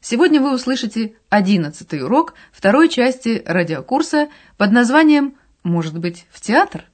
[0.00, 6.84] сегодня вы услышите одиннадцатый урок второй части радиокурса под названием «Может быть, в театр?»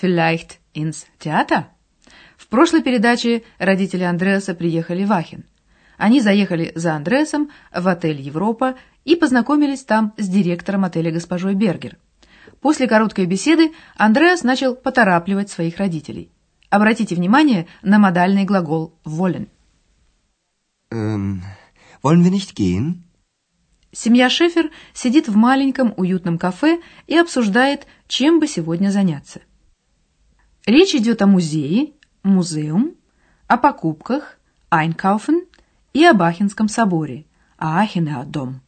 [0.00, 1.64] Vielleicht ins Theater?
[2.36, 5.44] В прошлой передаче родители Андреаса приехали в Ахен.
[5.96, 11.96] Они заехали за Андреасом в отель «Европа» и познакомились там с директором отеля госпожой Бергер.
[12.60, 16.30] После короткой беседы Андреас начал поторапливать своих родителей.
[16.70, 19.48] Обратите внимание на модальный глагол «wollen».
[20.90, 21.42] Ähm,
[22.02, 23.04] wollen wir nicht gehen?
[23.92, 29.40] Семья Шефер сидит в маленьком уютном кафе и обсуждает, чем бы сегодня заняться.
[30.66, 32.94] Речь идет о музее, музеум,
[33.46, 34.38] о покупках,
[34.70, 35.46] Einkaufen
[35.94, 37.24] и об Ахенском соборе,
[37.56, 38.60] Аахене дом.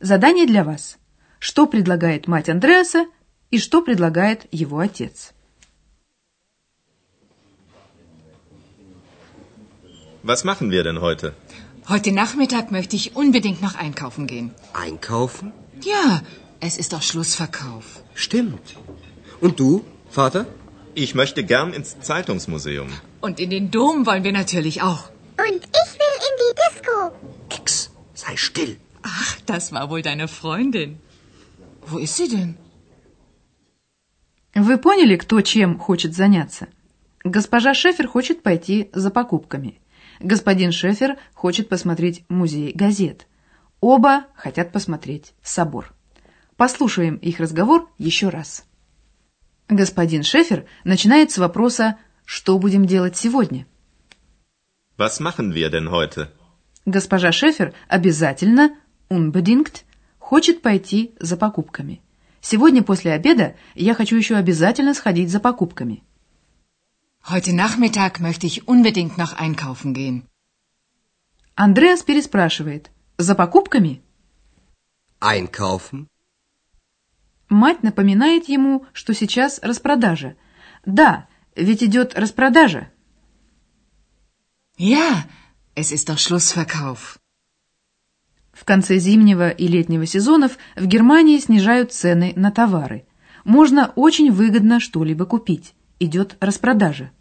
[0.00, 0.98] Задание для вас.
[1.38, 3.06] Что предлагает мать Андреаса
[3.50, 5.32] и что предлагает его отец?
[10.22, 11.34] Was machen wir denn heute?
[11.89, 14.53] Heute Nachmittag möchte ich unbedingt noch einkaufen gehen.
[14.73, 15.53] Einkaufen?
[15.81, 16.21] Ja,
[16.59, 17.85] es ist doch Schlussverkauf.
[18.13, 18.75] Stimmt.
[19.39, 20.45] Und du, Vater?
[20.95, 22.89] Ich möchte gern ins Zeitungsmuseum.
[23.21, 25.09] Und in den Dom wollen wir natürlich auch.
[25.37, 26.95] Und ich will in die Disco.
[27.49, 28.77] Ex, sei still.
[29.03, 30.99] Ach, das war wohl deine Freundin.
[31.85, 32.57] Wo ist sie denn?
[34.55, 36.67] Вы поняли, кто чем хочет заняться?
[37.23, 39.79] Госпожа Шефер хочет пойти за покупками.
[40.20, 43.26] Господин Шефер хочет посмотреть музей газет.
[43.80, 45.92] Оба хотят посмотреть собор.
[46.56, 48.64] Послушаем их разговор еще раз.
[49.68, 53.66] Господин Шефер начинает с вопроса «Что будем делать сегодня?».
[54.98, 56.28] Was machen wir denn heute?
[56.84, 58.76] Госпожа Шефер обязательно,
[59.08, 59.82] unbedingt,
[60.18, 62.02] хочет пойти за покупками.
[62.40, 66.02] Сегодня после обеда я хочу еще обязательно сходить за покупками.
[67.24, 70.26] Heute Nachmittag möchte ich unbedingt noch einkaufen gehen.
[71.54, 72.90] Андреас переспрашивает.
[73.16, 74.02] За покупками?
[75.20, 76.08] Einkaufen?
[77.48, 80.34] Мать напоминает ему, что сейчас распродажа.
[80.84, 82.90] Да, ведь идет распродажа.
[84.76, 85.24] Ja,
[85.76, 87.20] es ist doch Schlussverkauf.
[88.52, 93.06] В конце зимнего и летнего сезонов в Германии снижают цены на товары.
[93.44, 95.74] Можно очень выгодно что-либо купить.
[96.06, 97.12] Идет распродажа.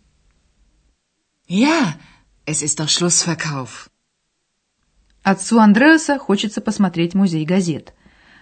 [1.47, 1.99] Ja,
[2.47, 3.91] es ist doch Schlussverkauf.
[5.21, 7.93] Отцу Андреаса хочется посмотреть музей газет.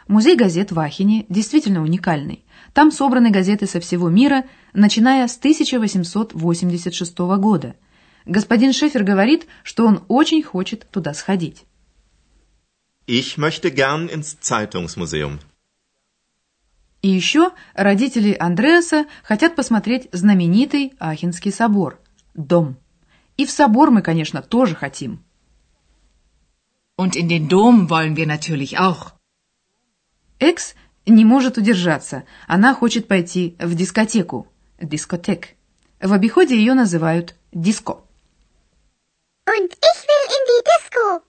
[0.08, 2.46] Музей газет в Ахене действительно уникальный.
[2.72, 7.76] Там собраны газеты со всего мира, начиная с 1886 года.
[8.26, 11.66] Господин Шефер говорит, что он очень хочет туда сходить.
[13.08, 15.40] Ich möchte gern ins Zeitungsmuseum.
[17.02, 22.00] И еще родители Андреаса хотят посмотреть знаменитый Ахенский собор–
[22.34, 22.78] дом.
[23.38, 25.24] И в собор мы, конечно, тоже хотим.
[26.98, 29.14] Und in den Dom wollen wir natürlich auch.
[30.40, 32.24] Экс не может удержаться.
[32.48, 34.48] Она хочет пойти в дискотеку–
[34.82, 35.56] дискотек.
[36.02, 38.04] В обиходе ее называют диско.
[39.48, 41.24] Und ich will in die Disco.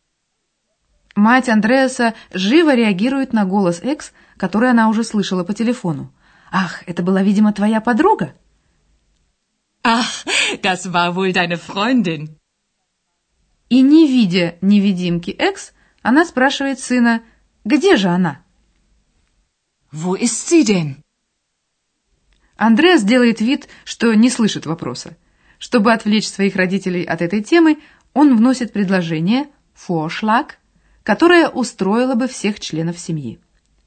[1.15, 6.15] Мать Андреаса живо реагирует на голос Экс, который она уже слышала по телефону.
[6.51, 8.35] «Ах, это была, видимо, твоя подруга?»
[9.85, 10.25] Ach,
[10.63, 12.39] das war wohl deine Freundin.
[13.69, 17.23] И не видя невидимки Экс, она спрашивает сына,
[17.65, 18.43] где же она?
[19.93, 20.97] Wo ist sie denn?
[22.57, 25.19] Андреас делает вид, что не слышит вопроса.
[25.59, 27.79] Чтобы отвлечь своих родителей от этой темы,
[28.15, 30.53] он вносит предложение «Vorschlag»,
[31.03, 33.39] которое устроило бы всех членов семьи.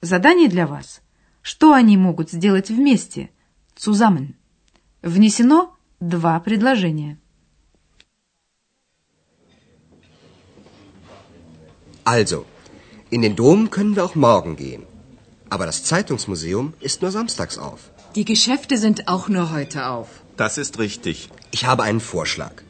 [0.02, 1.00] Задание для вас.
[1.42, 3.30] Что они могут сделать вместе?
[3.76, 4.34] Zusammen.
[5.02, 7.19] Внесено два предложения.
[12.04, 12.46] Also,
[13.10, 14.84] in den Dom können wir auch morgen gehen.
[15.50, 17.80] Aber das Zeitungsmuseum ist nur samstags auf.
[18.14, 20.08] Die Geschäfte sind auch nur heute auf.
[20.36, 21.28] Das ist richtig.
[21.50, 22.62] Ich habe einen Vorschlag.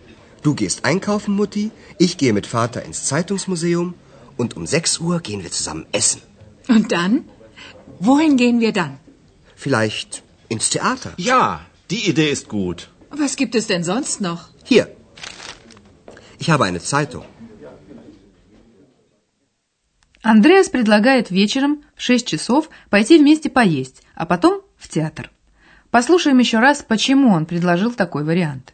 [0.43, 3.95] Du gehst einkaufen, Mutti, ich gehe mit Vater ins Zeitungsmuseum
[4.37, 6.23] und um 6 Uhr gehen wir zusammen essen.
[6.74, 7.14] Und dann?
[8.10, 8.94] Wohin gehen wir dann?
[9.66, 10.24] Vielleicht
[10.54, 11.12] ins Theater.
[11.18, 11.44] Ja,
[11.92, 12.80] die Idee ist gut.
[13.24, 14.42] Was gibt es denn sonst noch?
[14.72, 14.86] Hier.
[16.44, 17.26] Ich habe eine Zeitung.
[20.24, 25.30] Андреас предлагает вечером в 6 часов пойти вместе поесть, а потом в театр.
[25.92, 28.74] Послушаем еще раз, почему он предложил такой вариант.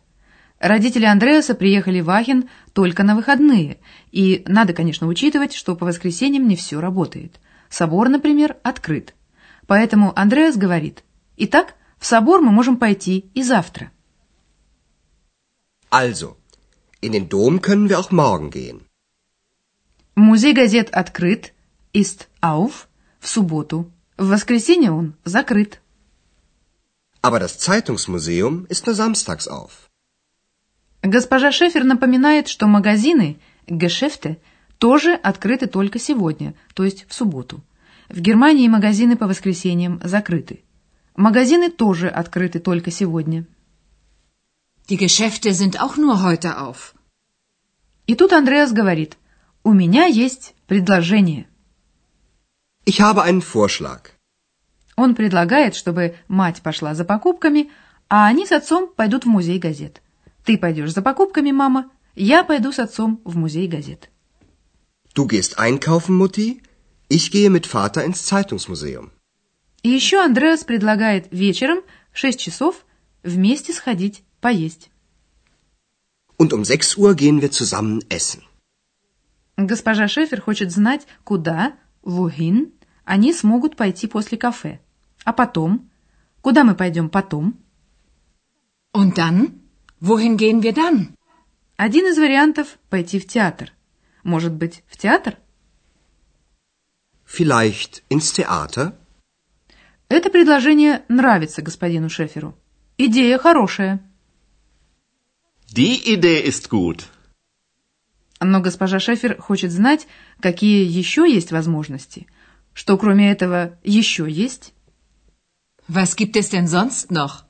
[0.60, 3.78] Родители Андреаса приехали в Ахен только на выходные,
[4.12, 7.40] и надо, конечно, учитывать, что по воскресеньям не все работает.
[7.70, 9.14] Собор, например, открыт.
[9.68, 11.04] Поэтому Андреас говорит,
[11.38, 13.92] «Итак, в собор мы можем пойти и завтра».
[15.92, 16.38] Also,
[17.02, 18.82] in den Dom können wir auch morgen gehen.
[20.16, 21.54] Музей газет открыт,
[21.94, 22.88] ist auf,
[23.20, 23.92] в субботу.
[24.18, 25.80] В воскресенье он закрыт.
[27.22, 29.90] Aber das Zeitungsmuseum ist nur samstags auf.
[31.02, 34.40] Госпожа Шефер напоминает, что магазины, гешефте,
[34.80, 37.62] тоже открыты только сегодня, то есть в субботу.
[38.08, 40.64] В Германии магазины по воскресеньям закрыты.
[41.16, 43.46] Магазины тоже открыты только сегодня.
[44.88, 46.96] Die Geschäfte sind auch nur heute auf.
[48.08, 49.18] И тут Андреас говорит,
[49.64, 51.46] у меня есть предложение.
[52.86, 54.12] Ich habe einen Vorschlag.
[54.96, 57.70] Он предлагает, чтобы мать пошла за покупками,
[58.10, 60.02] а они с отцом пойдут в музей газет.
[60.44, 64.10] Ты пойдешь за покупками, мама, я пойду с отцом в музей газет.
[65.20, 66.62] Du gehst einkaufen, Mutti.
[67.10, 69.12] Ich gehe mit Vater ins Zeitungsmuseum.
[69.84, 71.80] И еще Андреас предлагает вечером
[72.14, 72.86] в 6 часов
[73.22, 74.90] вместе сходить поесть.
[76.38, 78.44] Und um 6 Uhr gehen wir zusammen essen.
[79.58, 82.72] Госпожа Шефер хочет знать, куда, wohin,
[83.04, 84.80] они смогут пойти после кафе.
[85.26, 85.90] А потом?
[86.40, 87.58] Куда мы пойдем потом?
[88.94, 89.60] Und dann?
[90.00, 91.14] Wohin gehen wir dann?
[91.76, 93.74] Один из вариантов– пойти в театр.
[94.24, 95.38] Может быть, в театр?
[97.26, 98.96] Vielleicht ins Theater?
[100.10, 102.58] Это предложение нравится господину Шеферу.
[102.98, 104.00] Идея хорошая.
[105.72, 107.04] Die Idee ist gut.
[108.42, 110.08] Но госпожа Шефер хочет знать,
[110.40, 112.26] какие еще есть возможности.
[112.74, 114.74] Что кроме этого еще есть?
[115.88, 117.44] Was gibt es denn sonst noch?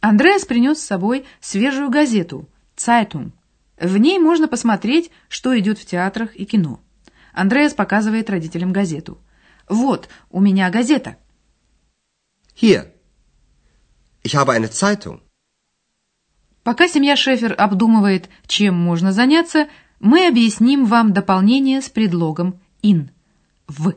[0.00, 3.34] Андреас принес с собой свежую газету «Zeitung».
[3.78, 6.80] В ней можно посмотреть, что идет в театрах и кино.
[7.32, 9.18] Андреас показывает родителям газету.
[9.68, 11.16] «Вот, у меня газета».
[12.54, 12.92] Hier.
[14.22, 15.20] Ich habe eine Zeitung.
[16.62, 19.68] Пока семья Шефер обдумывает, чем можно заняться,
[20.00, 23.10] мы объясним вам дополнение с предлогом «in»–
[23.66, 23.94] «в».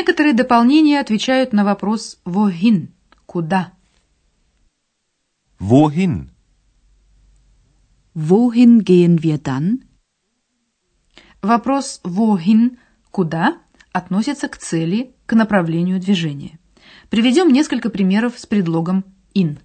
[0.00, 2.88] Некоторые дополнения отвечают на вопрос «wohin»–
[3.26, 3.74] «куда?».
[5.58, 6.30] Wohin?
[8.14, 9.82] Wohin gehen wir dann?
[11.42, 12.78] Вопрос «wohin»–
[13.10, 13.58] «куда?»
[13.92, 16.58] относится к цели, к направлению движения.
[17.10, 19.04] Приведем несколько примеров с предлогом
[19.34, 19.58] «in».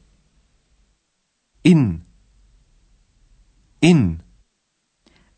[1.64, 2.02] In.
[3.80, 4.20] In.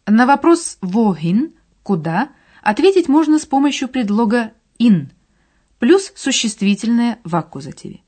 [0.07, 1.53] На вопрос «wohin»–
[1.83, 2.31] «куда?»
[2.63, 5.11] ответить можно с помощью предлога «in»
[5.79, 8.01] плюс существительное в аккузативе.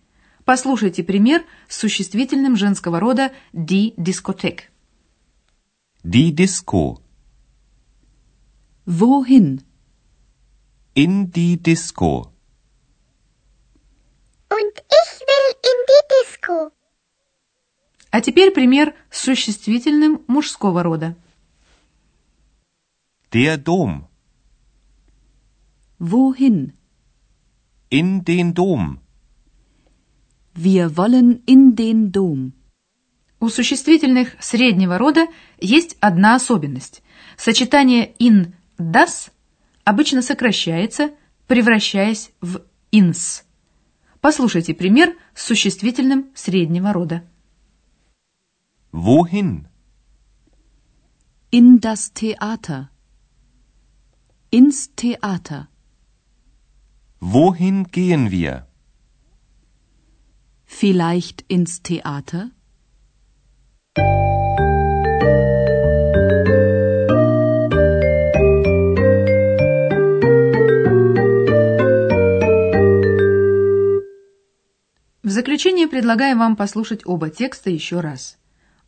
[0.46, 4.62] Послушайте пример с существительным женского рода «die Diskothek».
[6.04, 7.02] Die Disco.
[8.86, 9.62] Wohin?
[10.96, 12.32] In die Disco.
[14.50, 16.72] Und ich will in die Disco.
[18.12, 21.16] А теперь пример с существительным мужского рода.
[23.32, 24.08] Der Dom.
[26.00, 26.72] Wohin?
[27.90, 29.00] In den Dom.
[30.56, 32.54] Wir wollen in den Dom.
[33.42, 35.28] У существительных среднего рода
[35.60, 37.04] есть одна особенность.
[37.36, 39.30] Сочетание in das
[39.84, 41.12] обычно сокращается,
[41.48, 42.62] превращаясь в
[42.94, 43.44] ins.
[44.22, 47.24] Послушайте пример с существительным среднего рода.
[48.94, 49.68] Wohin?
[51.52, 52.88] In das Theater.
[54.52, 55.68] Ins Theater.
[57.22, 58.66] Wohin gehen wir?
[60.66, 62.52] Vielleicht ins Theater?
[75.22, 78.38] В заключение предлагаем вам послушать оба текста еще раз.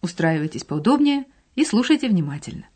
[0.01, 2.70] Устраивайтесь поудобнее и слушайте внимательно.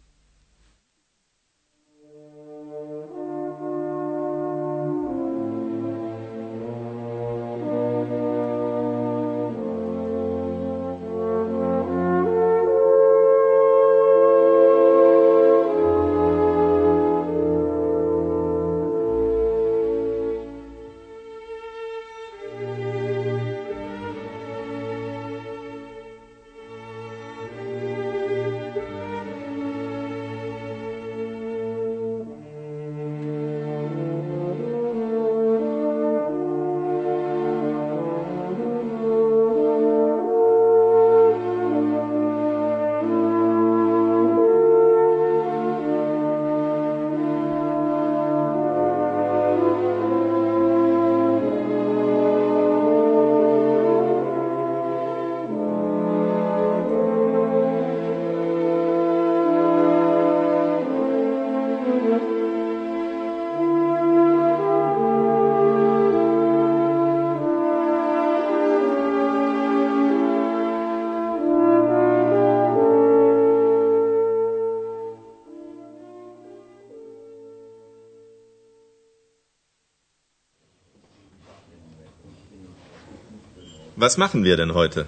[83.97, 85.06] Was machen wir denn heute?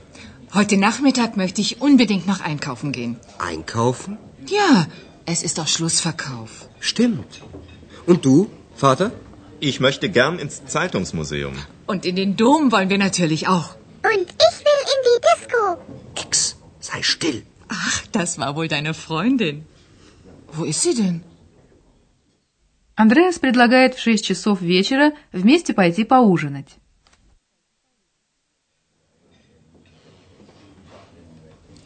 [0.54, 3.16] Heute Nachmittag möchte ich unbedingt noch einkaufen gehen.
[3.38, 4.18] Einkaufen?
[4.46, 4.86] Ja,
[5.24, 6.68] es ist doch Schlussverkauf.
[6.80, 7.40] Stimmt.
[8.06, 9.12] Und du, Vater?
[9.60, 11.54] Ich möchte gern ins Zeitungsmuseum.
[11.86, 13.68] Und in den Dom wollen wir natürlich auch.
[14.12, 15.62] Und ich will in die Disco.
[16.22, 17.42] Ex, sei still.
[17.68, 19.64] Ach, das war wohl deine Freundin.
[20.52, 21.22] Wo ist sie denn?
[22.94, 26.68] Андреас предлагает в 6 часов вечера вместе пойти поужинать.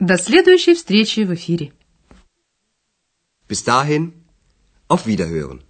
[0.00, 1.72] До следующей встречи в эфире.
[3.48, 4.12] Bis dahin,
[4.88, 5.62] auf Wiederhören.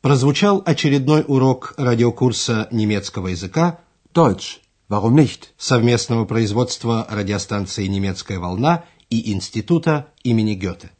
[0.00, 3.80] Прозвучал очередной урок радиокурса немецкого языка
[4.12, 4.60] Deutsch.
[4.88, 5.50] Warum nicht?
[5.56, 10.90] совместного производства радиостанции «Немецкая волна» и Института имени Гёте.